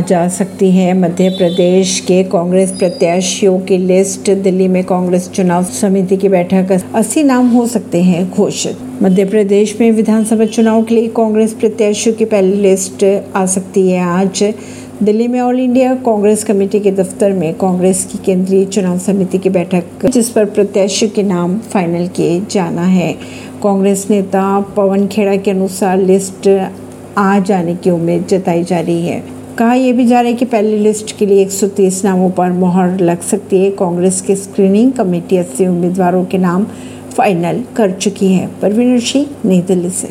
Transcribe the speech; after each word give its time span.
जा 0.00 0.28
सकती 0.28 0.70
है। 0.70 0.98
मध्य 0.98 1.30
प्रदेश 1.30 2.00
के 2.00 2.24
कांग्रेस 2.24 2.70
प्रत्याशियों 2.70 3.58
की 3.60 3.78
लिस्ट, 3.78 4.30
दिल्ली 4.30 4.68
में 4.68 4.84
कांग्रेस 4.84 5.30
चुनाव 5.30 5.64
समिति 5.64 6.16
की 6.16 6.28
बैठक, 6.28 6.80
अस्सी 6.94 7.22
नाम 7.22 7.48
हो 7.48 7.66
सकते 7.66 8.02
हैं 8.02 8.30
घोषित। 8.30 8.78
मध्य 9.02 9.24
प्रदेश 9.24 9.76
में 9.80 9.92
विधानसभा 9.92 10.44
चुनाव 10.44 10.82
के 10.82 10.94
लिए 10.94 11.08
कांग्रेस 11.08 11.52
प्रत्याशियों 11.52 12.16
की 12.16 12.24
पहली 12.24 12.54
लिस्ट 12.54 13.22
आ 13.36 13.46
सकती 13.46 13.90
है 13.90 14.00
आज। 14.00 14.54
दिल्ली 15.02 15.28
में 15.28 15.40
ऑल 15.40 15.60
इंडिया 15.60 15.94
कांग्रेस 15.94 16.44
कमेटी 16.44 16.80
के 16.80 16.90
दफ्तर 16.90 17.32
में 17.32 17.54
कांग्रेस 17.54 18.04
की 18.04 18.18
केंद्रीय 18.18 18.64
चुनाव 18.64 18.98
समिति 18.98 19.38
की 19.38 19.50
बैठक, 19.50 20.06
जिस 20.06 20.30
पर 20.30 20.44
प्रत्याशियों 20.44 21.10
के 21.10 21.22
नाम 21.22 21.58
फाइनल 21.58 22.06
किए 22.06 22.42
जाना 22.50 22.82
है। 22.82 23.12
कांग्रेस 23.62 24.06
नेता 24.10 24.60
पवन 24.60 25.06
खेड़ा 25.06 25.36
के 25.36 25.50
अनुसार 25.50 25.98
लिस्ट 25.98 26.68
आ 27.18 27.38
जाने 27.38 27.74
की 27.74 27.90
उम्मीद 27.90 28.26
जताई 28.28 28.64
जा 28.64 28.80
रही 28.80 29.06
है। 29.06 29.33
कहा 29.58 29.74
यह 29.74 29.92
भी 29.92 30.06
जा 30.06 30.20
रहा 30.20 30.30
है 30.30 30.34
कि 30.34 30.44
पहली 30.44 30.78
लिस्ट 30.78 31.16
के 31.16 31.26
लिए 31.26 31.42
130 31.42 32.04
नामों 32.04 32.30
पर 32.30 32.52
मोहर 32.52 33.00
लग 33.00 33.20
सकती 33.20 33.64
है। 33.64 33.70
कांग्रेस 33.70 34.20
की 34.20 34.36
स्क्रीनिंग 34.36 34.92
कमेटी 34.92 35.36
अस्सी 35.36 35.66
उम्मीदवारों 35.66 36.24
के 36.24 36.38
नाम 36.38 36.66
फाइनल 37.16 37.64
कर 37.76 37.90
चुकी 37.90 38.32
है। 38.32 38.50
परवीन 38.62 39.00
सिंह 39.00 39.26
नई 39.44 39.60
दिल्ली 39.60 39.90
से। 39.90 40.08